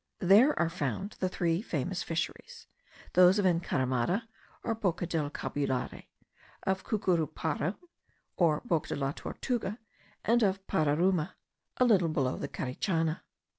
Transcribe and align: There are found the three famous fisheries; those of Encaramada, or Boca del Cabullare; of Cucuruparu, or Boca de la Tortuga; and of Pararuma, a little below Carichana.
There 0.17 0.57
are 0.57 0.67
found 0.67 1.11
the 1.19 1.29
three 1.29 1.61
famous 1.61 2.01
fisheries; 2.01 2.65
those 3.13 3.37
of 3.37 3.45
Encaramada, 3.45 4.27
or 4.63 4.73
Boca 4.73 5.05
del 5.05 5.29
Cabullare; 5.29 6.07
of 6.63 6.83
Cucuruparu, 6.83 7.77
or 8.35 8.63
Boca 8.65 8.95
de 8.95 8.95
la 8.95 9.11
Tortuga; 9.11 9.77
and 10.25 10.41
of 10.41 10.65
Pararuma, 10.65 11.33
a 11.77 11.85
little 11.85 12.09
below 12.09 12.39
Carichana. 12.39 13.21